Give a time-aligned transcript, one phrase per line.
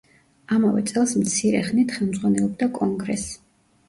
[0.53, 3.37] ამავე წელს მცირე ხნით ხელმძღვანელობდა კონგრესს.